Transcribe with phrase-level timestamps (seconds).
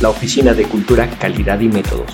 [0.00, 2.10] la Oficina de Cultura, Calidad y Métodos,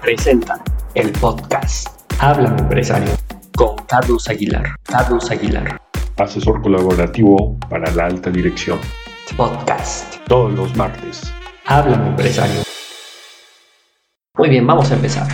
[0.00, 0.60] presenta
[0.94, 1.86] el podcast
[2.18, 3.12] Háblame Empresario
[3.54, 4.74] con Carlos Aguilar.
[4.82, 5.80] Carlos Aguilar.
[6.16, 8.80] Asesor colaborativo para la alta dirección.
[9.36, 10.16] Podcast.
[10.26, 11.32] Todos los martes.
[11.66, 12.62] Háblame Empresario.
[14.34, 15.28] Muy bien, vamos a empezar.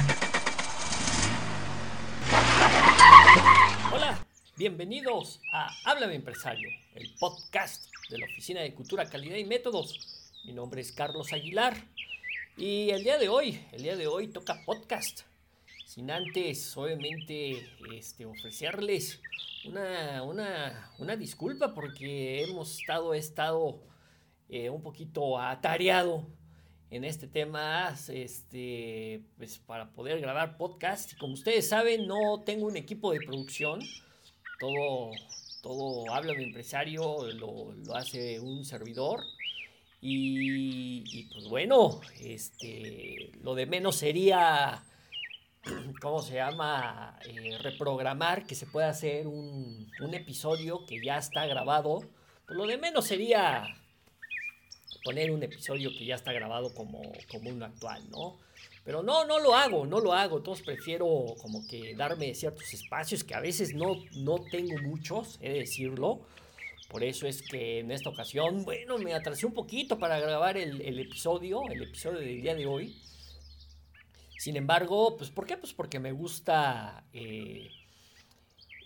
[3.95, 4.19] Hola,
[4.59, 10.21] bienvenidos a Háblame Empresario, el podcast de la Oficina de Cultura, Calidad y Métodos.
[10.45, 11.94] Mi nombre es Carlos Aguilar
[12.57, 15.23] y el día de hoy, el día de hoy toca podcast.
[15.87, 19.21] Sin antes, obviamente, este, ofrecerles
[19.67, 23.81] una, una, una disculpa porque hemos estado, estado
[24.49, 26.27] eh, un poquito atareado
[26.91, 31.19] en este tema este, pues, para poder grabar podcast.
[31.19, 33.81] Como ustedes saben, no tengo un equipo de producción.
[34.61, 35.11] Todo,
[35.63, 39.21] todo habla de empresario, lo, lo hace un servidor.
[40.07, 44.85] Y, pues bueno, este, lo de menos sería,
[46.03, 47.19] ¿cómo se llama?
[47.25, 52.03] Eh, reprogramar que se pueda hacer un, un, episodio que ya está grabado.
[52.47, 53.65] Pues lo de menos sería
[55.03, 58.39] poner un episodio que ya está grabado como, como uno actual, ¿no?
[58.85, 60.37] Pero no, no lo hago, no lo hago.
[60.37, 61.07] Entonces prefiero
[61.41, 66.27] como que darme ciertos espacios que a veces no, no tengo muchos, he de decirlo.
[66.89, 70.99] Por eso es que en esta ocasión, bueno, me atrasé un poquito para grabar el,
[70.99, 72.95] episodio, el episodio del día de hoy.
[74.39, 75.57] Sin embargo, pues ¿por qué?
[75.57, 77.71] Pues porque me gusta, eh,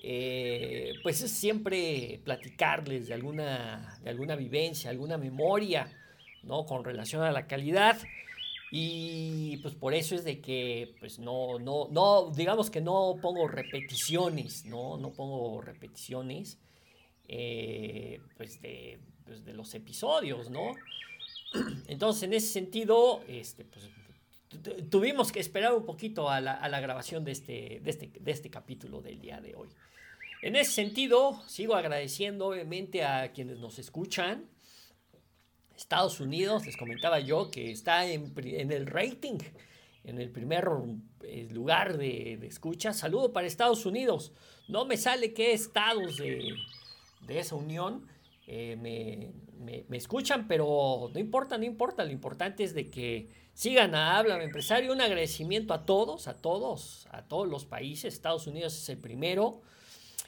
[0.02, 5.90] eh, pues es siempre platicarles de alguna, de alguna vivencia, alguna memoria,
[6.44, 6.64] ¿no?
[6.64, 7.98] Con relación a la calidad.
[8.70, 13.48] Y pues por eso es de que, pues no, no, no, digamos que no pongo
[13.48, 14.98] repeticiones, ¿no?
[14.98, 16.58] No pongo repeticiones,
[17.28, 20.74] eh, pues, de, pues de los episodios, ¿no?
[21.86, 23.88] Entonces, en ese sentido, este, pues,
[24.90, 28.30] tuvimos que esperar un poquito a la, a la grabación de este, de, este, de
[28.30, 29.68] este capítulo del día de hoy.
[30.40, 34.48] En ese sentido, sigo agradeciendo obviamente a quienes nos escuchan,
[35.76, 39.38] Estados Unidos, les comentaba yo que está en, en el rating,
[40.04, 40.68] en el primer
[41.22, 42.92] eh, lugar de, de, escucha.
[42.92, 44.32] Saludo para Estados Unidos.
[44.66, 46.52] No me sale qué estados de,
[47.20, 48.06] de esa unión
[48.46, 52.04] eh, me, me, escuchan, pero no importa, no importa.
[52.04, 54.92] Lo importante es de que sigan a Háblame Empresario.
[54.92, 58.14] Un agradecimiento a todos, a todos, a todos los países.
[58.14, 59.60] Estados Unidos es el primero.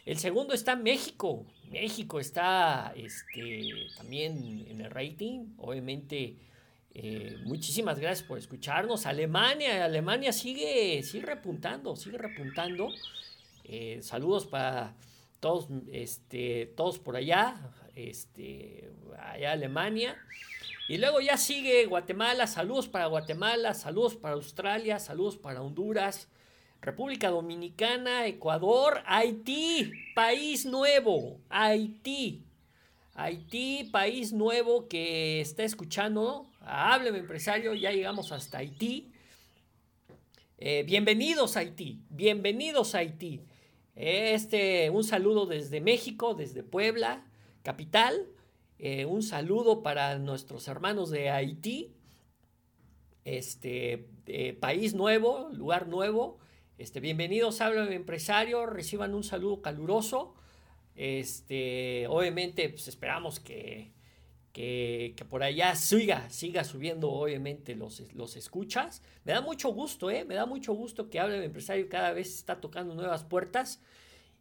[0.05, 1.47] El segundo está México.
[1.71, 5.55] México está este, también en el rating.
[5.57, 6.37] Obviamente,
[6.93, 9.07] eh, muchísimas gracias por escucharnos.
[9.07, 12.89] Alemania, Alemania sigue, sigue repuntando, sigue repuntando.
[13.65, 14.95] Eh, saludos para
[15.41, 17.57] todos, este, todos por allá,
[17.97, 20.17] este, allá Alemania.
[20.89, 26.29] Y luego ya sigue Guatemala, saludos para Guatemala, saludos para Australia, saludos para Honduras.
[26.83, 32.43] República Dominicana, Ecuador, Haití, país nuevo, Haití.
[33.15, 36.51] Haití, país nuevo que está escuchando.
[36.61, 39.13] Hábleme, empresario, ya llegamos hasta Haití.
[40.59, 43.43] Eh, bienvenidos a Haití, bienvenidos a Haití.
[44.03, 47.23] Este, un saludo desde México, desde Puebla,
[47.63, 48.29] capital.
[48.79, 51.93] Eh, un saludo para nuestros hermanos de Haití.
[53.27, 56.39] Este, eh, país nuevo, lugar nuevo.
[56.79, 60.33] Este, bienvenidos, hablan empresario, reciban un saludo caluroso.
[60.95, 63.93] Este, obviamente, pues esperamos que,
[64.53, 69.03] que, por allá siga, siga subiendo, obviamente, los, los escuchas.
[69.25, 70.25] Me da mucho gusto, ¿eh?
[70.25, 73.81] Me da mucho gusto que Hablen Empresario cada vez está tocando nuevas puertas.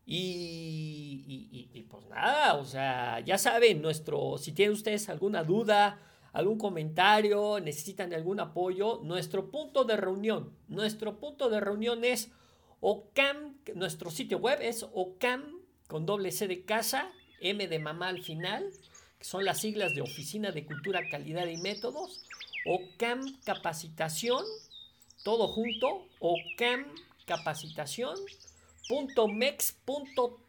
[0.06, 6.00] Y, y, y, pues nada, o sea, ya saben, nuestro, si tienen ustedes alguna duda,
[6.34, 12.32] algún comentario, necesitan de algún apoyo, nuestro punto de reunión, nuestro punto de reunión es
[12.80, 15.44] OCAM, nuestro sitio web es OCAM
[15.88, 18.72] con doble C de casa, M de mamá al final,
[19.20, 22.22] que son las siglas de Oficina de Cultura, Calidad y Métodos,
[22.66, 24.46] OCAM Capacitación,
[25.24, 26.86] todo junto, OCAM
[27.26, 28.18] Capacitación,
[29.36, 30.40] .mex.tl.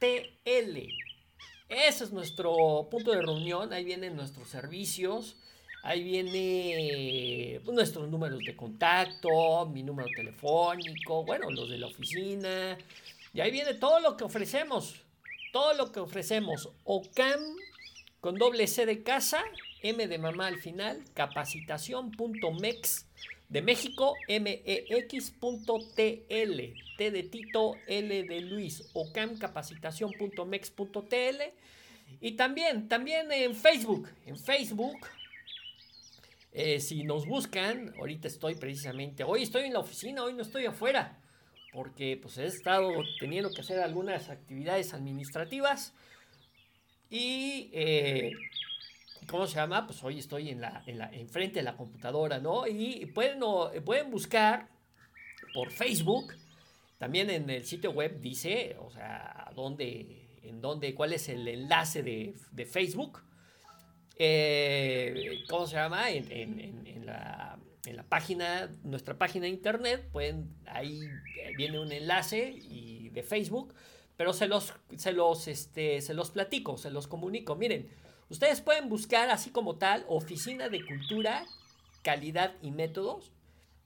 [1.68, 5.36] Ese es nuestro punto de reunión, ahí vienen nuestros servicios,
[5.82, 12.78] ahí viene pues, nuestros números de contacto, mi número telefónico, bueno, los de la oficina,
[13.34, 14.94] y ahí viene todo lo que ofrecemos,
[15.52, 16.70] todo lo que ofrecemos.
[16.84, 17.40] OCAM
[18.20, 19.42] con doble C de casa,
[19.82, 23.06] M de mamá al final, capacitación.mex
[23.48, 25.30] de México, mex.tl,
[26.96, 31.42] T de Tito, L de Luis, ocamcapacitación.mex.tl
[32.20, 34.98] y también, también en Facebook, en Facebook
[36.52, 40.66] Eh, si nos buscan, ahorita estoy precisamente, hoy estoy en la oficina, hoy no estoy
[40.66, 41.16] afuera,
[41.72, 42.90] porque pues he estado
[43.20, 45.94] teniendo que hacer algunas actividades administrativas
[47.10, 48.32] y, eh,
[49.26, 49.86] ¿cómo se llama?
[49.86, 52.66] Pues hoy estoy en la, en la, enfrente de la computadora, ¿no?
[52.66, 53.40] Y pueden,
[53.84, 54.68] pueden buscar
[55.52, 56.34] por Facebook,
[56.98, 62.02] también en el sitio web dice, o sea, dónde, en dónde, cuál es el enlace
[62.02, 63.22] de, de Facebook
[64.22, 66.10] eh, ¿cómo se llama?
[66.10, 67.58] En, la,
[68.06, 71.00] página, nuestra página de internet, pueden, ahí
[71.56, 73.74] viene un enlace y de Facebook,
[74.20, 77.56] pero se los, se los, este, se los platico, se los comunico.
[77.56, 77.88] Miren,
[78.28, 81.46] ustedes pueden buscar así como tal Oficina de Cultura,
[82.02, 83.32] Calidad y Métodos,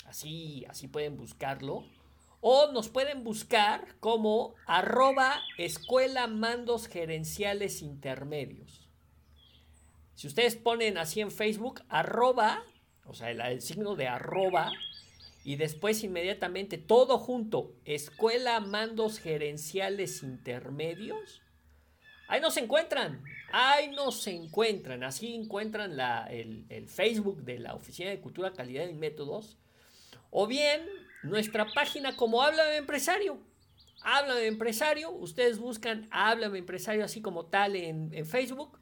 [0.07, 1.85] así, así pueden buscarlo.
[2.41, 8.89] O nos pueden buscar como arroba escuela mandos gerenciales intermedios.
[10.17, 12.65] Si ustedes ponen así en Facebook, arroba,
[13.07, 14.73] o sea, el, signo de arroba,
[15.45, 21.43] y después inmediatamente todo junto, Escuela Mandos Gerenciales Intermedios,
[22.29, 28.09] ahí nos encuentran, ahí nos encuentran, así encuentran la, el, el Facebook de la Oficina
[28.09, 29.59] de Cultura, Calidad y Métodos,
[30.31, 30.81] o bien
[31.23, 33.39] nuestra página como Háblame Empresario.
[34.01, 38.79] Háblame Empresario, ustedes buscan Háblame Empresario así como tal en, en Facebook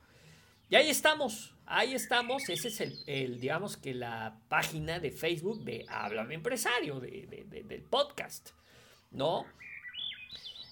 [0.72, 2.48] y ahí estamos, ahí estamos.
[2.48, 8.52] Ese es el, digamos que la página de Facebook de Háblame Empresario, del podcast,
[9.10, 9.44] ¿no?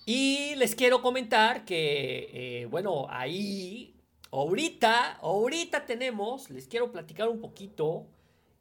[0.06, 3.94] Y les quiero comentar que, eh, bueno, ahí,
[4.30, 8.06] ahorita, ahorita tenemos, les quiero platicar un poquito.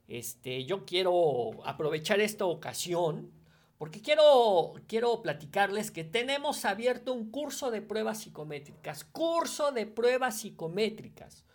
[0.10, 3.32] Este, yo quiero aprovechar esta ocasión
[3.80, 9.06] porque quiero, quiero platicarles que tenemos abierto un curso de pruebas psicométricas.
[9.06, 11.46] Curso de pruebas psicométricas.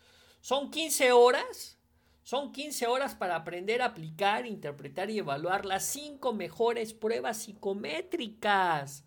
[0.41, 1.79] Son 15 horas.
[2.23, 9.05] Son 15 horas para aprender a aplicar, interpretar y evaluar las 5 mejores pruebas psicométricas.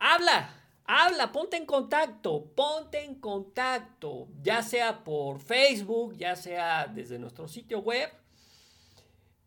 [0.00, 0.52] Habla,
[0.84, 7.46] habla, ponte en contacto, ponte en contacto, ya sea por Facebook, ya sea desde nuestro
[7.46, 8.10] sitio web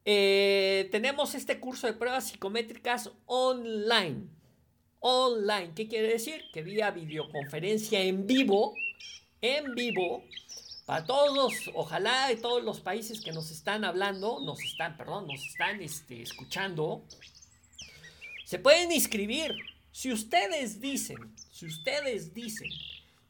[0.06, 4.28] eh, tenemos este curso de pruebas psicométricas online.
[5.00, 6.44] Online, ¿qué quiere decir?
[6.54, 8.75] Que vía videoconferencia en vivo,
[9.42, 10.24] en vivo,
[10.86, 15.44] para todos, ojalá de todos los países que nos están hablando, nos están, perdón, nos
[15.44, 17.04] están este, escuchando,
[18.46, 19.56] se pueden inscribir.
[19.92, 21.18] Si ustedes dicen,
[21.51, 22.69] si ustedes dicen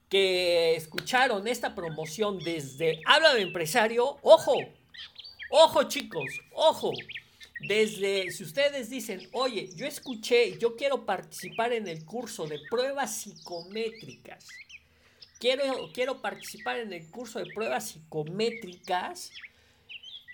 [0.10, 4.54] que escucharon esta promoción desde Habla de Empresario, ojo,
[5.50, 6.92] Ojo chicos, ojo.
[7.62, 13.16] Desde, si ustedes dicen, oye, yo escuché, yo quiero participar en el curso de pruebas
[13.16, 14.50] psicométricas.
[15.40, 19.32] Quiero, quiero participar en el curso de pruebas psicométricas.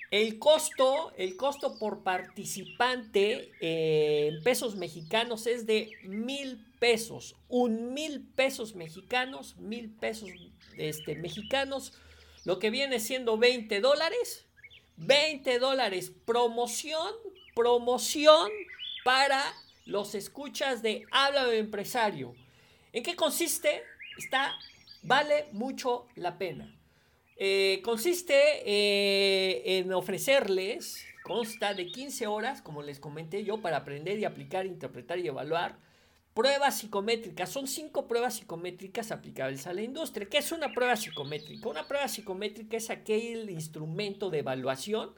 [0.09, 7.35] El costo, el costo por participante eh, en pesos mexicanos es de mil pesos.
[7.47, 10.29] Un mil pesos mexicanos, mil pesos
[10.75, 11.93] este, mexicanos,
[12.45, 14.47] lo que viene siendo 20 dólares
[14.97, 16.11] 20 dólares.
[16.25, 17.11] Promoción,
[17.55, 18.49] promoción
[19.03, 19.41] para
[19.85, 22.33] los escuchas de Habla de Empresario.
[22.93, 23.83] ¿En qué consiste?
[24.17, 24.53] Está,
[25.01, 26.75] vale mucho la pena.
[27.38, 28.35] Eh, consiste
[28.65, 34.66] eh, en ofrecerles, consta de 15 horas, como les comenté yo, para aprender y aplicar,
[34.66, 35.77] interpretar y evaluar
[36.33, 37.50] Pruebas psicométricas.
[37.50, 40.30] Son cinco pruebas psicométricas aplicables a la industria.
[40.30, 41.68] ¿Qué es una prueba psicométrica?
[41.68, 45.11] Una prueba psicométrica es aquel instrumento de evaluación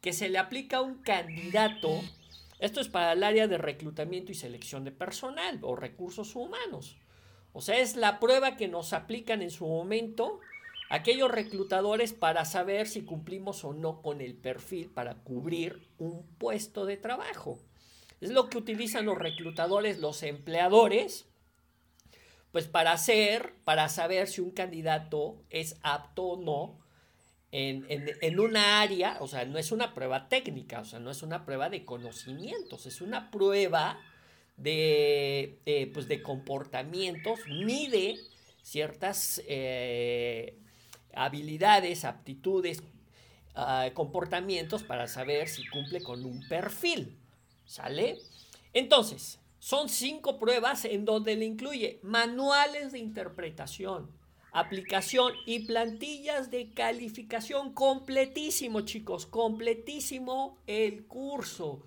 [0.00, 2.00] que se le aplica a un candidato.
[2.60, 6.98] Esto es para el área de reclutamiento y selección de personal o recursos humanos.
[7.52, 10.38] O sea, es la prueba que nos aplican en su momento
[10.88, 16.86] aquellos reclutadores para saber si cumplimos o no con el perfil para cubrir un puesto
[16.86, 17.58] de trabajo.
[18.24, 21.26] Es lo que utilizan los reclutadores, los empleadores,
[22.52, 26.78] pues para hacer, para saber si un candidato es apto o no
[27.52, 31.22] en, en, una área, o sea, no es una prueba técnica, o sea, no es
[31.22, 34.00] una prueba de conocimientos, es una prueba
[34.56, 38.16] de, eh, pues de comportamientos, mide
[38.62, 40.56] ciertas eh,
[41.12, 42.82] habilidades, aptitudes,
[43.54, 47.18] ah, comportamientos para saber si cumple con un perfil.
[47.64, 48.18] ¿Sale?
[48.72, 54.10] Entonces, son cinco pruebas en donde le incluye manuales de interpretación,
[54.52, 57.72] aplicación y plantillas de calificación.
[57.72, 61.82] Completísimo, chicos, completísimo el curso.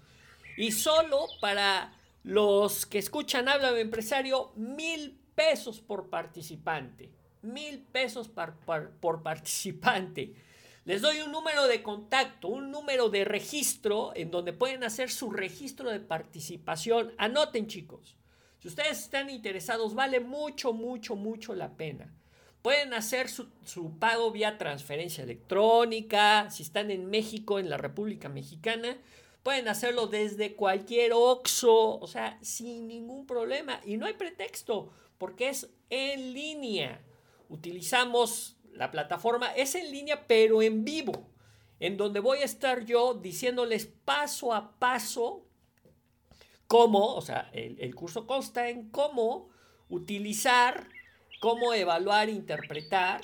[0.58, 1.94] Y solo para
[2.24, 7.12] los que escuchan Habla de Empresario, mil pesos por participante.
[7.44, 10.34] Mil pesos por participante.
[10.88, 15.32] Les doy un número de contacto, un número de registro en donde pueden hacer su
[15.32, 17.12] registro de participación.
[17.17, 18.15] Anoten chicos,
[18.60, 22.15] si ustedes están interesados, vale mucho, mucho, mucho la pena.
[22.62, 23.50] Pueden hacer su,
[24.00, 26.50] pago vía transferencia electrónica.
[26.50, 28.98] Si están en México, en la República Mexicana,
[29.44, 33.82] pueden hacerlo desde cualquier OXO, o sea, sin ningún problema.
[33.86, 37.01] Y no hay pretexto, porque es en línea.
[37.50, 41.30] Utilizamos la plataforma es en línea, pero en vivo,
[41.80, 45.46] en donde voy a estar yo diciéndoles paso a paso
[46.68, 49.50] cómo, o sea, el, curso consta en cómo
[49.90, 50.88] utilizar,
[51.40, 53.22] cómo evaluar, interpretar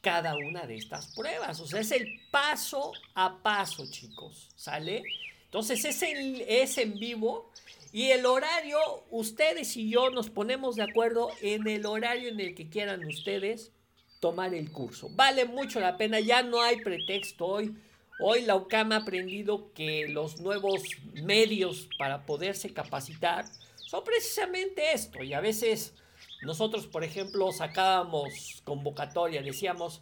[0.00, 1.60] cada una de estas pruebas.
[1.60, 5.02] O sea, es el paso a paso, chicos, ¿sale?
[5.44, 7.50] Entonces es es en vivo
[7.92, 8.78] y el horario,
[9.10, 13.72] ustedes y yo nos ponemos de acuerdo en el horario en el que quieran ustedes
[14.20, 15.08] tomar el curso.
[15.10, 17.74] Vale mucho la pena, ya no hay pretexto hoy.
[18.22, 20.82] Hoy la UCAM ha aprendido que los nuevos
[21.14, 23.46] medios para poderse capacitar
[23.76, 25.22] son precisamente esto.
[25.22, 25.94] Y a veces
[26.42, 30.00] nosotros, por ejemplo, sacábamos convocatoria, decíamos,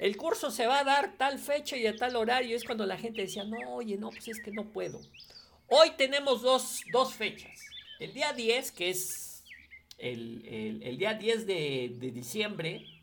[0.00, 2.56] el curso se va a dar tal fecha y a tal horario.
[2.56, 5.00] Es cuando la gente decía, no, oye, no, pues es que no puedo.
[5.68, 7.60] Hoy tenemos dos, fechas.
[8.00, 9.44] El día 10, que es
[9.98, 12.99] el, día 10 de, de diciembre,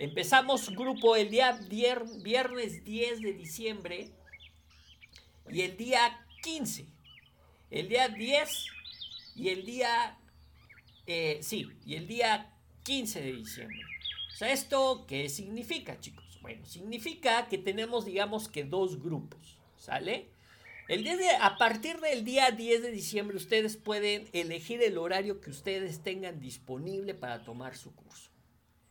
[0.00, 4.08] Empezamos grupo el día viernes 10 de diciembre
[5.50, 6.86] y el día 15.
[7.70, 8.66] El día 10
[9.36, 10.18] y el día,
[11.06, 12.50] eh, sí, y el día
[12.82, 13.78] 15 de diciembre.
[14.32, 16.38] O sea, ¿esto qué significa, chicos?
[16.40, 20.30] Bueno, significa que tenemos, digamos que dos grupos, ¿sale?
[20.88, 25.50] El día a partir del día 10 de diciembre ustedes pueden elegir el horario que
[25.50, 28.29] ustedes tengan disponible para tomar su curso.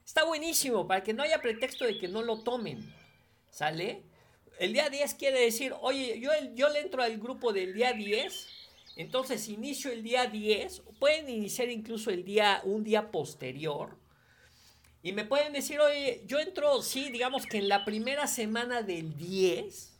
[0.09, 2.83] Está buenísimo para que no haya pretexto de que no lo tomen.
[3.51, 4.01] ¿Sale?
[4.57, 8.47] El día 10 quiere decir, oye, yo, yo le entro al grupo del día 10,
[8.95, 13.99] entonces inicio el día 10, pueden iniciar incluso el día, un día posterior.
[15.03, 19.15] Y me pueden decir, oye, yo entro, sí, digamos que en la primera semana del
[19.15, 19.95] 10,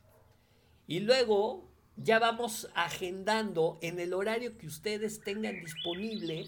[0.88, 6.48] y luego ya vamos agendando en el horario que ustedes tengan disponible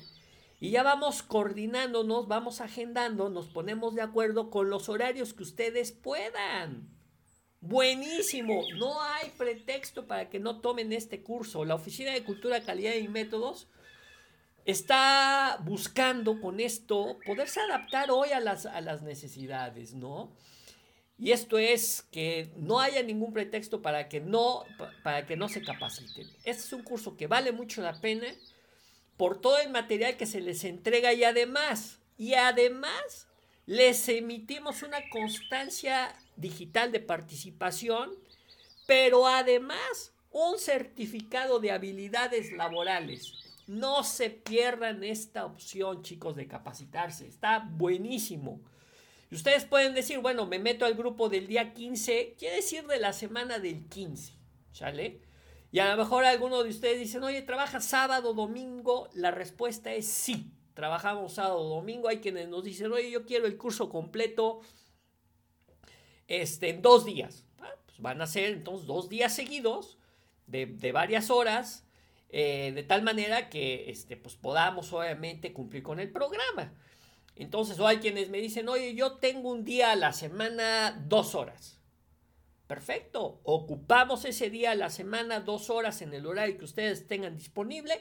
[0.62, 5.92] y ya vamos coordinándonos, vamos agendando, nos ponemos de acuerdo con los horarios que ustedes
[5.92, 6.88] puedan.
[7.62, 11.66] Buenísimo, no hay pretexto para que no tomen este curso.
[11.66, 13.70] La Oficina de Cultura, Calidad y Métodos
[14.64, 20.32] está buscando con esto poderse adaptar hoy a las, a las necesidades, ¿no?
[21.18, 24.64] Y esto es que no haya ningún pretexto para que no,
[25.04, 26.28] para que no se capaciten.
[26.44, 28.28] Este es un curso que vale mucho la pena
[29.22, 33.28] por todo el material que se les entrega y además, y además
[33.68, 38.10] les emitimos una constancia digital de participación,
[38.88, 43.32] pero además un certificado de habilidades laborales.
[43.68, 47.28] No se pierdan esta opción, chicos, de capacitarse.
[47.28, 48.60] Está buenísimo.
[49.30, 52.98] Y ustedes pueden decir, bueno, me meto al grupo del día 15, quiere decir de
[52.98, 54.34] la semana del 15,
[54.72, 55.22] ¿sale?
[55.72, 59.10] Y a lo mejor algunos de ustedes dicen, oye, ¿trabaja sábado, domingo?
[59.14, 62.10] La respuesta es sí, trabajamos sábado, domingo.
[62.10, 64.62] Hay quienes nos dicen, oye, yo quiero el curso completo
[66.28, 67.46] este, en dos días.
[67.60, 69.98] Ah, pues van a ser entonces dos días seguidos
[70.48, 71.86] de, varias horas,
[72.30, 76.74] eh, de tal manera que este, pues podamos obviamente cumplir con el programa.
[77.36, 81.34] Entonces, o hay quienes me dicen, oye, yo tengo un día a la semana dos
[81.34, 81.81] horas.
[82.72, 83.42] Perfecto.
[83.44, 88.00] Ocupamos ese día a la semana dos horas en el horario que ustedes tengan disponible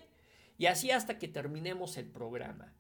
[0.59, 2.73] y así hasta que terminemos el programa.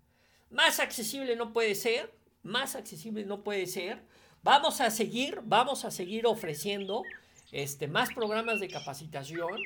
[0.50, 4.04] Más accesible no puede ser, más accesible no puede ser.
[4.44, 7.02] Vamos a seguir, vamos a seguir ofreciendo
[7.50, 9.60] este, más programas de capacitación,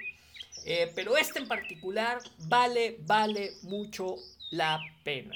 [0.65, 4.17] eh, pero este en particular vale, vale mucho
[4.51, 5.35] la pena.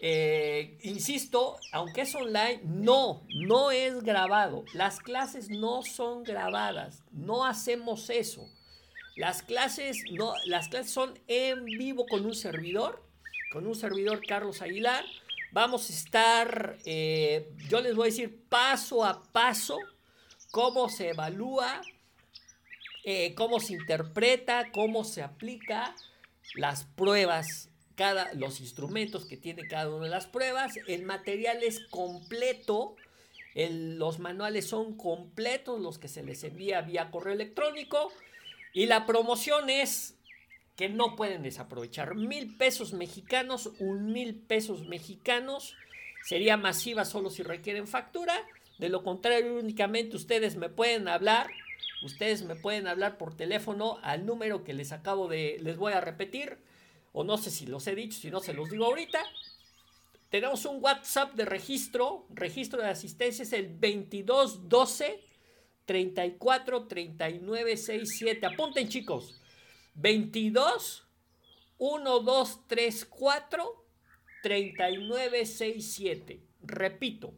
[0.00, 4.64] Eh, insisto, aunque es online, no, no es grabado.
[4.74, 8.48] Las clases no son grabadas, no hacemos eso.
[9.16, 10.02] Las clases,
[10.46, 13.02] las clases son en vivo con un servidor,
[13.52, 15.04] con un servidor Carlos Aguilar.
[15.52, 19.78] Vamos a estar, eh, yo les voy a decir paso a paso
[20.50, 21.80] cómo se evalúa,
[23.04, 25.94] eh, cómo se interpreta, cómo se aplica
[26.56, 30.74] las pruebas cada, los instrumentos que tiene cada una de las pruebas.
[30.86, 32.96] El material es completo.
[33.54, 38.12] los manuales son completos, los que se les envía vía correo electrónico.
[38.72, 40.16] Y la promoción es
[40.76, 42.14] que no pueden desaprovechar.
[42.14, 45.76] Mil pesos mexicanos, un mil pesos mexicanos.
[46.24, 48.34] Sería masiva solo si requieren factura.
[48.78, 51.48] De lo contrario, únicamente ustedes me pueden hablar.
[52.02, 56.00] Ustedes me pueden hablar por teléfono al número que les acabo de, les voy a
[56.00, 56.58] repetir.
[57.16, 59.24] O no sé si los he dicho, si no se los digo ahorita.
[60.30, 62.26] Tenemos un WhatsApp de registro.
[62.30, 65.20] Registro de asistencia es el 2212
[65.86, 68.44] 34 39 67.
[68.44, 69.40] Apunten chicos.
[69.94, 71.06] 22
[71.78, 73.84] 1234
[74.42, 76.40] 3967.
[76.62, 77.32] Repito,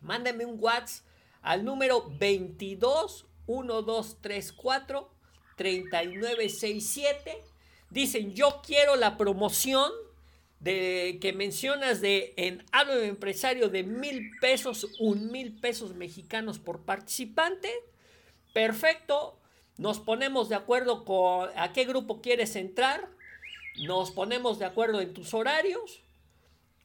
[0.00, 1.06] mándenme un WhatsApp
[1.42, 5.10] al número 22 1234
[5.56, 7.51] 3967.
[7.92, 9.92] Dicen, yo quiero la promoción
[10.60, 16.58] de que mencionas de en hablo de empresario de mil pesos, un mil pesos mexicanos
[16.58, 17.70] por participante.
[18.54, 19.38] Perfecto.
[19.76, 23.10] Nos ponemos de acuerdo con a qué grupo quieres entrar.
[23.84, 26.00] Nos ponemos de acuerdo en tus horarios.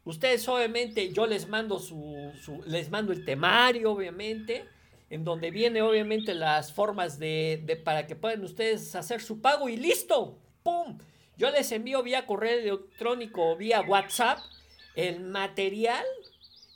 [0.04, 2.34] Ustedes obviamente, yo les mando su,
[2.66, 4.66] les mando el temario, obviamente,
[5.10, 9.70] en donde viene obviamente las formas de, de para que puedan ustedes hacer su pago
[9.70, 10.42] y listo.
[11.38, 14.40] Yo les envío vía correo electrónico o vía WhatsApp
[14.96, 16.04] el material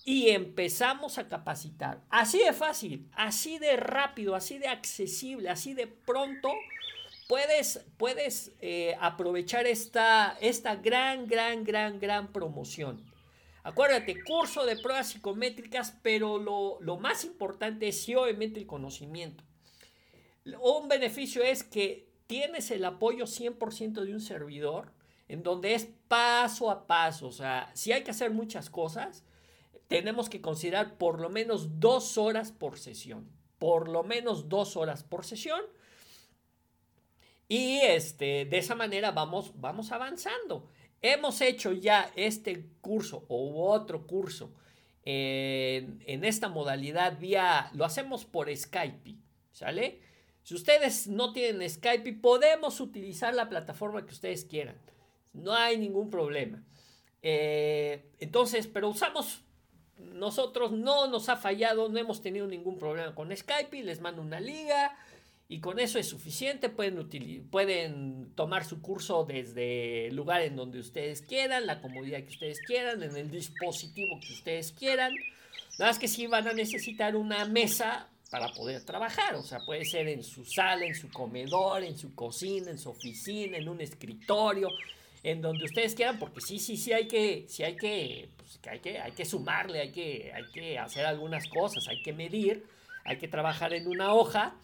[0.06, 2.02] y empezamos a capacitar.
[2.10, 6.50] Así de fácil, así de rápido, así de accesible, así de pronto.
[7.28, 13.04] Puedes, puedes eh, aprovechar esta, esta gran, gran, gran, gran promoción.
[13.64, 19.44] Acuérdate, curso de pruebas psicométricas, pero lo, lo más importante es obviamente el conocimiento.
[20.62, 24.94] Un beneficio es que tienes el apoyo 100% de un servidor,
[25.28, 29.26] en donde es paso a paso, o sea, si hay que hacer muchas cosas,
[29.90, 35.04] tenemos que considerar por lo menos dos horas por sesión, por lo menos dos horas
[35.04, 35.60] por sesión,
[37.50, 40.70] y este, de esa manera vamos, vamos avanzando.
[41.02, 44.54] Hemos hecho ya este curso o otro curso
[45.04, 49.18] en, esta modalidad vía, lo hacemos por Skype,
[49.52, 50.11] ¿sale?
[50.44, 54.76] Si ustedes no tienen Skype, podemos utilizar la plataforma que ustedes quieran.
[55.34, 56.64] No hay ningún problema.
[57.22, 59.42] Eh, entonces, pero usamos,
[59.98, 63.84] nosotros no nos ha fallado, no hemos tenido ningún problema con Skype.
[63.84, 64.98] Les mando una liga
[65.48, 66.70] y con eso es suficiente.
[66.70, 72.30] Pueden, pueden tomar su curso desde el lugar en donde ustedes quieran, la comodidad que
[72.30, 75.14] ustedes quieran, en el dispositivo que ustedes quieran.
[75.78, 79.36] Nada más que sí van a necesitar una mesa para poder trabajar.
[79.36, 82.90] O sea, puede ser en su sala, en su comedor, en su cocina, en su
[82.90, 84.70] oficina, en un escritorio,
[85.22, 88.80] en donde ustedes quieran, porque sí, sí, sí hay que, sí hay pues, que hay
[88.80, 92.66] que, hay que sumarle, hay que, hay que hacer algunas cosas, hay que medir,
[93.04, 94.56] hay que trabajar en una hoja,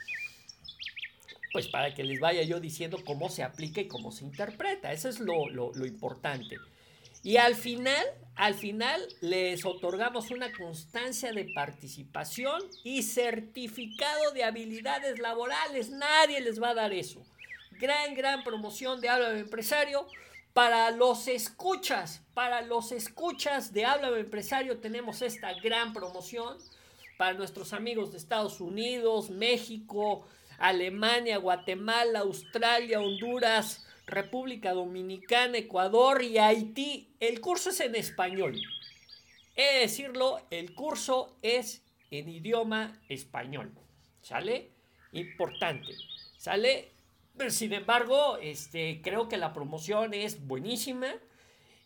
[1.52, 4.94] pues para que les vaya yo diciendo cómo se aplica y cómo se interpreta.
[4.94, 6.56] Eso es lo, lo, lo importante.
[7.22, 8.06] Y al final,
[8.38, 15.90] al final les otorgamos una constancia de participación y certificado de habilidades laborales.
[15.90, 17.26] Nadie les va a dar eso.
[17.72, 20.06] Gran, gran promoción de Habla Empresario.
[20.54, 26.58] Para los escuchas, para los escuchas de Habla Empresario tenemos esta gran promoción.
[27.18, 30.28] Para nuestros amigos de Estados Unidos, México,
[30.60, 37.14] Alemania, Guatemala, Australia, Honduras, República Dominicana, Ecuador y Haití.
[37.20, 38.60] El curso es en español.
[39.56, 43.72] He de decirlo, el curso es en idioma español.
[44.22, 44.72] ¿Sale?
[45.12, 45.94] Importante.
[46.38, 46.92] ¿Sale?
[47.50, 51.08] Sin embargo, este, creo que la promoción es buenísima.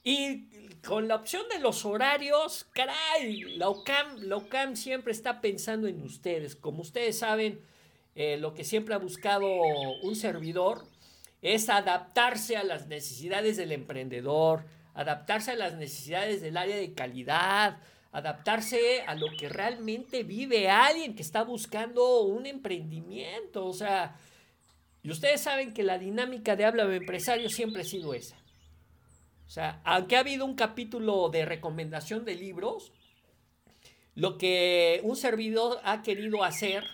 [0.03, 0.47] Y
[0.85, 6.55] con la opción de los horarios, caray, la OCAM, siempre está pensando en ustedes.
[6.55, 7.61] Como ustedes saben,
[8.15, 9.47] eh, lo que siempre ha buscado
[10.03, 10.90] un servidor
[11.41, 17.77] es adaptarse a las necesidades del emprendedor, adaptarse a las necesidades del área de calidad,
[18.11, 23.65] adaptarse a lo que realmente vive alguien que está buscando un emprendimiento.
[23.65, 24.15] O sea,
[25.03, 28.37] y ustedes saben que la dinámica de habla de empresario siempre ha sido esa.
[29.47, 32.91] O sea, aunque ha habido un capítulo de recomendación de libros,
[34.15, 36.85] lo que un servidor ha querido hacer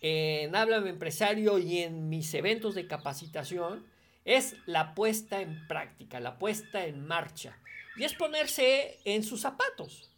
[0.00, 3.84] en Háblame Empresario y en mis eventos de capacitación
[4.24, 7.58] es la puesta en práctica, la puesta en marcha.
[7.96, 10.10] Y es ponerse en sus zapatos,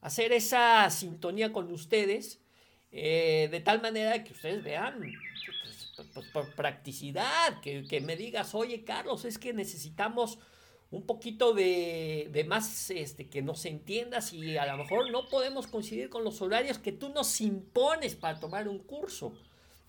[0.00, 2.40] hacer esa sintonía con ustedes,
[2.90, 5.00] eh, de tal manera que ustedes vean,
[5.96, 10.38] pues, pues, por practicidad, que, que me digas, oye Carlos, es que necesitamos
[10.90, 16.08] un poquito de, más, este, que nos entiendas y a lo mejor no podemos coincidir
[16.08, 19.34] con los horarios que tú nos impones para tomar un curso.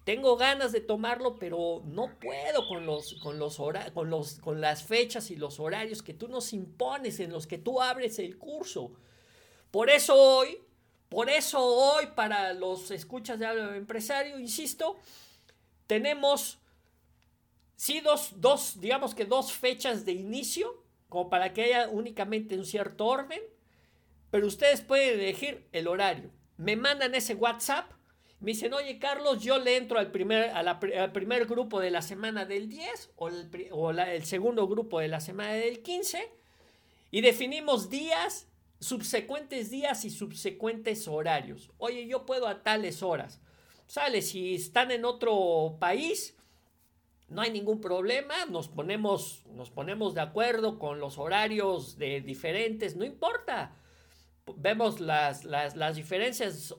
[0.03, 3.57] Tengo ganas de tomarlo, pero no puedo con, los, con, los
[3.93, 7.57] con, los, con las fechas y los horarios que tú nos impones, en los que
[7.57, 8.91] tú abres el curso.
[9.71, 10.57] Por eso hoy,
[11.09, 14.97] por eso hoy para los escuchas de habla empresario, insisto,
[15.87, 16.57] tenemos
[17.75, 20.78] sí dos, dos, digamos que dos fechas de inicio,
[21.09, 23.41] como para que haya únicamente un cierto orden,
[24.31, 26.31] pero ustedes pueden elegir el horario.
[26.57, 27.91] Me mandan ese WhatsApp,
[28.39, 32.45] me dicen, oye Carlos, yo le entro al primer, al primer grupo de la semana
[32.45, 33.49] del 10 o el,
[34.07, 36.31] el segundo grupo de la semana del 15
[37.11, 41.71] y definimos días subsecuentes días y subsecuentes horarios.
[41.77, 43.41] Oye, yo puedo a tales horas.
[43.87, 46.37] Sale, si están en otro país,
[47.29, 52.95] no hay ningún problema, nos ponemos, nos ponemos de acuerdo con los horarios de diferentes,
[52.95, 53.75] no importa.
[54.57, 56.73] Vemos las, las, las diferencias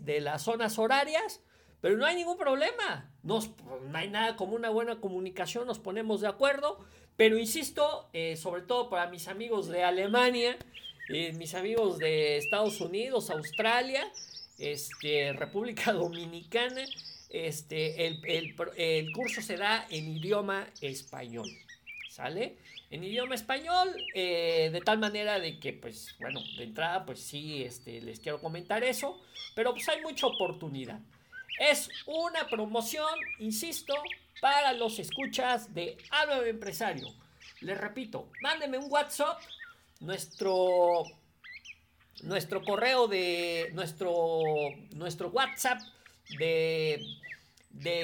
[0.00, 1.42] de las zonas horarias,
[1.80, 3.12] pero no hay ningún problema.
[3.22, 3.40] No
[3.92, 6.78] hay nada como una buena comunicación, nos ponemos de acuerdo.
[7.16, 10.56] Pero insisto, eh, sobre todo para mis amigos de Alemania,
[11.10, 14.10] mis amigos de Estados Unidos, Australia,
[14.58, 16.82] este, República Dominicana,
[17.30, 21.48] este, el, curso se da en idioma español.
[22.10, 22.56] ¿Sale?
[22.90, 27.62] En idioma español, eh, de tal manera de que, pues, bueno, de entrada, pues sí,
[27.62, 29.20] este, les quiero comentar eso,
[29.54, 30.98] pero pues hay mucha oportunidad.
[31.60, 33.94] Es una promoción, insisto,
[34.40, 37.06] para los escuchas de Hablo de Empresario.
[37.60, 39.40] Les repito, mándenme un WhatsApp
[40.00, 41.04] nuestro,
[42.22, 44.40] nuestro correo de nuestro,
[44.94, 45.78] nuestro WhatsApp
[46.38, 47.02] de,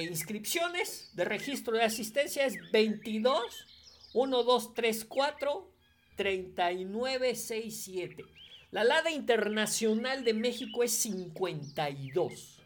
[0.03, 3.67] inscripciones, de registro de asistencia es 22
[4.15, 5.71] 1234
[6.17, 8.25] 3967.
[8.71, 12.61] La LADA internacional de México es 52.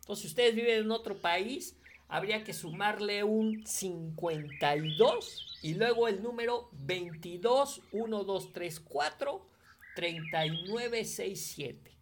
[0.00, 1.76] Entonces, si ustedes viven en otro país,
[2.08, 9.46] habría que sumarle un 52 y luego el número 22 1234
[9.94, 11.95] 3967.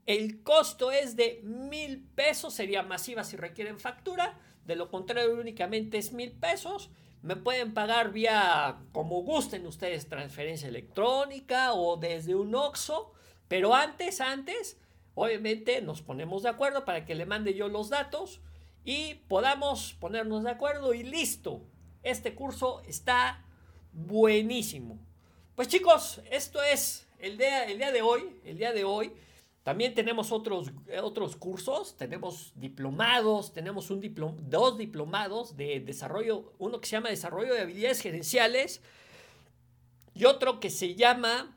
[0.07, 4.39] El costo es de mil pesos, sería masiva si requieren factura.
[4.65, 6.89] De lo contrario, únicamente es mil pesos.
[7.21, 13.11] Me pueden pagar vía, como gusten ustedes, transferencia electrónica o desde un OXO.
[13.49, 14.79] Pero antes, antes,
[15.13, 18.39] obviamente nos ponemos de acuerdo para que le mande yo los datos
[18.85, 21.65] y podamos ponernos de acuerdo y listo.
[22.01, 23.43] Este curso está
[23.91, 25.05] buenísimo.
[25.53, 28.39] Pues chicos, esto es el día, el día de hoy.
[28.45, 29.11] El día de hoy.
[29.67, 30.71] También tenemos otros,
[31.03, 33.99] otros cursos, tenemos diplomados, tenemos un
[34.49, 38.79] dos diplomados de desarrollo, uno que se llama Desarrollo de Habilidades Gerenciales
[40.15, 41.53] y otro que se llama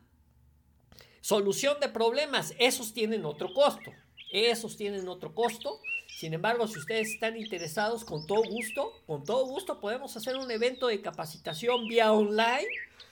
[1.20, 2.53] Solución de Problemas.
[2.59, 3.92] Esos tienen otro costo,
[4.33, 5.79] esos tienen otro costo.
[6.09, 10.51] Sin embargo, si ustedes están interesados, con todo gusto, con todo gusto podemos hacer un
[10.51, 12.66] evento de capacitación vía online.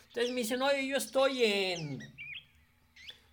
[0.08, 2.00] Entonces me dicen, oye, yo estoy en,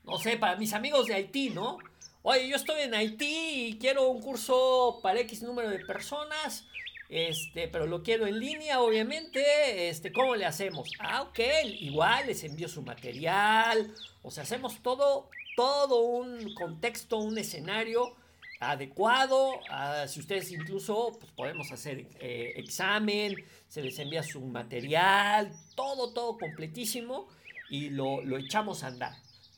[0.05, 1.77] no sé, para mis amigos de Haití, ¿no?
[2.21, 6.65] Oye, yo estoy en Haití y quiero un curso para X número de personas,
[7.09, 10.89] este, pero lo quiero en línea, obviamente, este, ¿cómo le hacemos?
[10.99, 11.39] Ah, ok,
[11.79, 18.15] igual les envío su material, o sea, hacemos todo, todo un contexto, un escenario
[18.59, 19.59] adecuado.
[20.07, 23.35] si ustedes incluso pues podemos hacer eh, examen,
[23.67, 27.27] se les envía su material, todo, todo completísimo
[27.69, 29.13] y lo, echamos a andar.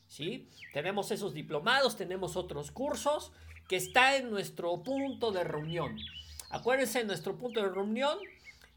[0.08, 0.48] ¿Sí?
[0.72, 3.32] Tenemos esos diplomados, tenemos otros cursos
[3.68, 5.98] que está en nuestro punto de reunión.
[6.50, 8.18] Acuérdense, nuestro punto de reunión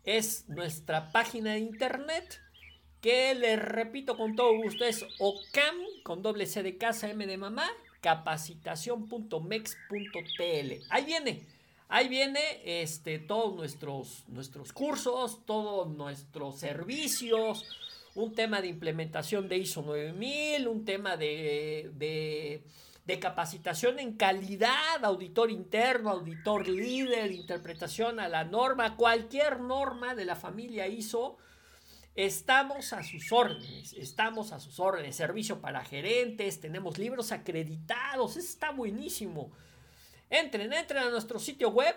[0.04, 2.42] es nuestra página de internet
[3.00, 7.38] que les repito con todo gusto es OCAM con doble C de casa M de
[7.38, 7.68] mamá
[8.02, 10.86] capacitación.mex.tl.
[10.90, 11.48] Ahí viene,
[11.88, 17.66] ahí viene este, todos nuestros, nuestros cursos, todos nuestros servicios,
[18.16, 25.52] un tema de implementación de ISO 9000, un tema de, de, capacitación en calidad, auditor
[25.52, 31.38] interno, auditor líder, interpretación a la norma, cualquier norma de la familia ISO
[32.16, 35.16] Estamos a sus órdenes, estamos a sus órdenes.
[35.16, 39.52] Servicio para gerentes, tenemos libros acreditados, está buenísimo.
[40.30, 41.96] Entren, entren a nuestro sitio web.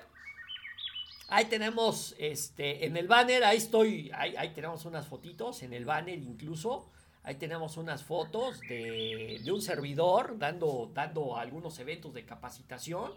[1.35, 6.16] Ahí tenemos, este, en el banner, ahí estoy, ahí, tenemos unas fotitos, en el banner
[6.16, 6.88] incluso.
[7.25, 13.11] Ahí tenemos unas fotos de, de un servidor dando, dando algunos eventos de capacitación.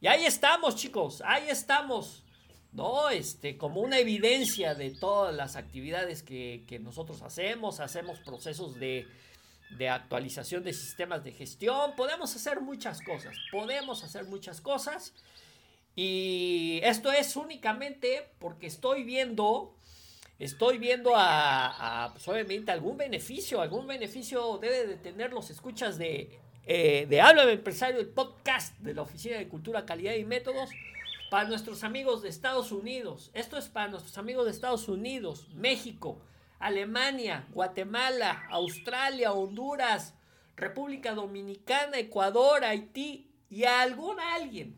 [0.00, 2.24] Y ahí estamos, chicos, ahí estamos.
[2.72, 3.10] ¿no?
[3.10, 9.06] Este, como una evidencia de todas las actividades que, nosotros hacemos, hacemos procesos de,
[9.78, 15.14] de, actualización de sistemas de gestión, podemos hacer muchas cosas, podemos hacer muchas cosas.
[15.96, 19.74] Y esto es únicamente porque estoy viendo,
[20.38, 26.38] estoy viendo a, pues, obviamente algún beneficio, algún beneficio debe de tener los escuchas de,
[26.66, 30.68] eh, de Habla de Empresario, el podcast de la Oficina de Cultura, Calidad y Métodos
[31.30, 33.30] para nuestros amigos de Estados Unidos.
[33.32, 36.20] Esto es para nuestros amigos de Estados Unidos, México,
[36.58, 40.14] Alemania, Guatemala, Australia, Honduras,
[40.56, 44.76] República Dominicana, Ecuador, Haití y a algún alguien,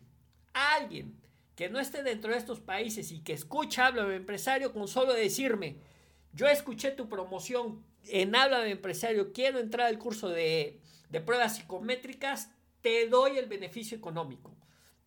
[0.77, 1.21] alguien
[1.57, 5.13] que no esté dentro de estos países y que escucha Habla de Empresario con solo
[5.13, 5.77] decirme,
[6.33, 11.57] yo escuché tu promoción en Habla de Empresario, quiero entrar al curso de, de pruebas
[11.57, 14.59] psicométricas, te doy el beneficio económico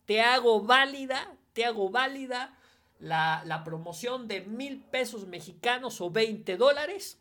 [0.06, 2.58] te hago válida, te hago válida
[2.98, 7.18] la, promoción de mil pesos mexicanos o 20 dólares.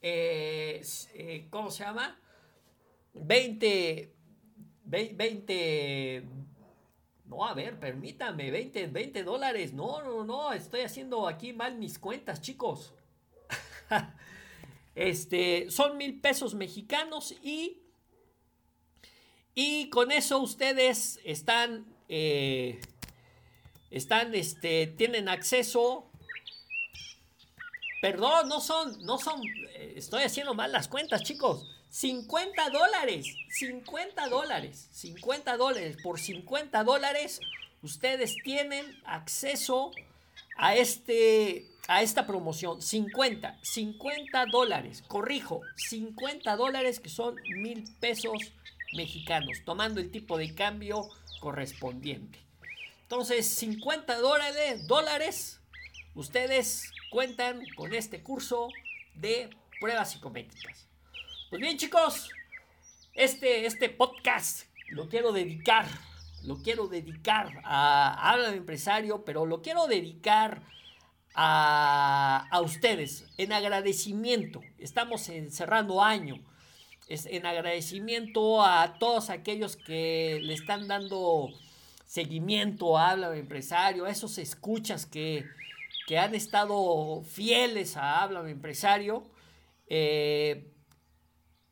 [0.00, 0.82] Eh,
[1.14, 2.18] eh, ¿Cómo se llama?
[3.14, 4.14] 20,
[4.84, 6.24] 20,
[7.28, 9.72] no, a ver, permítame, 20, 20 dólares.
[9.72, 12.94] No, no, no, estoy haciendo aquí mal mis cuentas, chicos.
[14.94, 17.82] este, son mil pesos mexicanos y
[19.60, 22.80] y con eso ustedes están, eh,
[23.90, 26.08] están, este, tienen acceso.
[28.00, 29.42] Perdón, no son, no son,
[29.74, 31.68] eh, estoy haciendo mal las cuentas, chicos.
[31.90, 35.96] 50 dólares, 50 dólares, 50 dólares.
[36.02, 37.40] Por 50 dólares,
[37.82, 39.90] ustedes tienen acceso
[40.56, 42.82] a este, a esta promoción.
[42.82, 48.52] 50, 50 dólares, corrijo, 50 dólares que son mil pesos
[48.94, 51.08] mexicanos, tomando el tipo de cambio
[51.40, 52.38] correspondiente.
[53.02, 55.60] Entonces, 50 dólares, dólares,
[56.14, 58.68] ustedes cuentan con este curso
[59.14, 59.48] de
[59.80, 60.87] pruebas psicométricas.
[61.50, 62.28] Pues bien, chicos,
[63.14, 65.86] este, este podcast lo quiero dedicar,
[66.44, 70.62] lo quiero dedicar a Habla de Empresario, pero lo quiero dedicar
[71.34, 74.60] a, a ustedes en agradecimiento.
[74.76, 76.38] Estamos cerrando año
[77.08, 81.48] es en agradecimiento a todos aquellos que le están dando
[82.04, 85.46] seguimiento a Habla Empresario, a esos escuchas que,
[86.14, 89.26] han estado fieles a Habla Empresario.
[89.88, 90.74] Eh,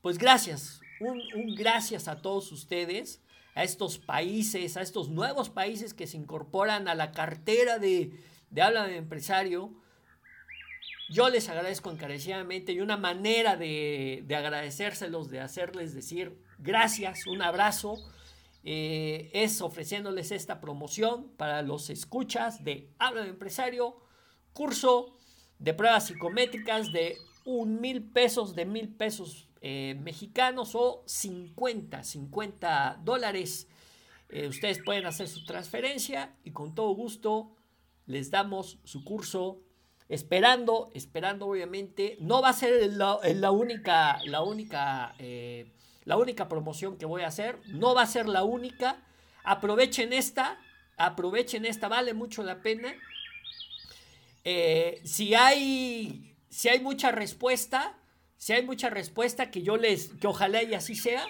[0.06, 1.20] pues gracias, un,
[1.56, 3.20] gracias a todos ustedes,
[3.56, 8.12] a estos países, a estos nuevos países que se incorporan a la cartera de,
[8.50, 9.74] de Habla Empresario.
[11.10, 17.96] Yo les agradezco encarecidamente y una manera de, agradecérselos, de hacerles decir gracias, un abrazo,
[18.62, 23.96] eh, es ofreciéndoles esta promoción para los escuchas de Habla de Empresario,
[24.52, 25.18] curso
[25.58, 33.00] de pruebas psicométricas de un mil pesos, de mil pesos eh, mexicanos o 50, 50
[33.02, 33.66] dólares.
[34.28, 37.50] Eh, ustedes pueden hacer su transferencia y con todo gusto
[38.06, 39.64] les damos su curso
[40.08, 43.16] esperando, esperando obviamente, no va a ser la,
[43.50, 45.72] única, la única, eh,
[46.04, 49.02] la única promoción que voy a hacer, no va a ser la única,
[49.42, 50.60] aprovechen esta,
[50.96, 52.94] aprovechen esta, vale mucho la pena.
[55.02, 57.98] Si hay, si hay mucha respuesta,
[58.36, 61.24] si hay mucha respuesta que yo les, que ojalá y así sea,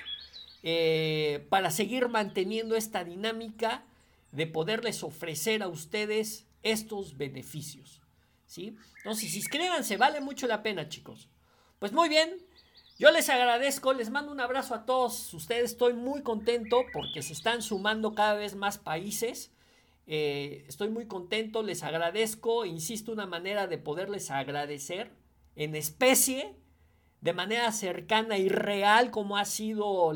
[0.62, 3.84] eh, para seguir manteniendo esta dinámica
[4.32, 8.02] de poderles ofrecer a ustedes estos beneficios.
[8.46, 8.76] ¿sí?
[8.98, 11.28] Entonces, inscríbanse, vale mucho la pena, chicos.
[11.78, 12.38] Pues muy bien,
[12.98, 15.72] Yo les agradezco, les mando un abrazo a todos ustedes.
[15.72, 19.52] Estoy muy contento porque se están sumando cada vez más países.
[20.06, 22.64] Eh, estoy muy contento, les agradezco.
[22.64, 25.12] Insisto, una manera de poderles agradecer
[25.56, 26.56] en especie,
[27.20, 30.12] de manera cercana y real, como ha sido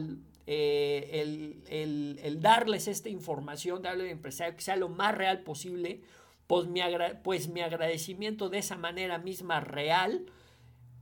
[0.46, 6.02] eh, el, darles esta información, darle al empresario que sea lo más real posible.
[6.46, 6.80] Pues mi,
[7.22, 10.26] pues mi agradecimiento de esa manera misma real,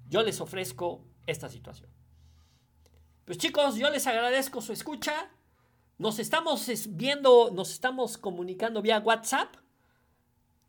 [0.08, 1.88] yo les ofrezco esta situación.
[3.24, 5.30] Pues chicos, yo les agradezco su escucha.
[5.98, 9.54] Nos estamos viendo, nos estamos comunicando vía WhatsApp.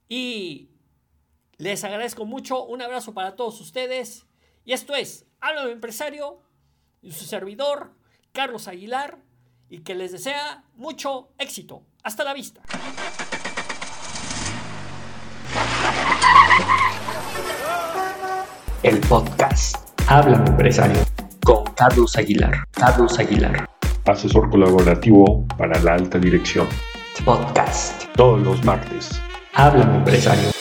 [0.08, 0.70] Y
[1.58, 2.65] les agradezco mucho.
[2.65, 4.26] Un abrazo para todos ustedes.
[4.65, 6.41] Y esto es Hablo Empresario
[7.02, 7.93] y su servidor,
[8.32, 9.17] Carlos Aguilar.
[9.72, 11.84] Y que les desea mucho éxito.
[12.04, 12.62] Hasta la vista.
[18.82, 19.76] El podcast
[20.08, 21.02] Habla Empresario
[21.43, 22.63] con Carlos Aguilar.
[22.72, 23.69] Carlos Aguilar.
[24.06, 26.67] Asesor colaborativo para la alta dirección.
[27.24, 28.06] Podcast.
[28.15, 29.22] Todos los martes.
[29.54, 30.59] Habla Empresario.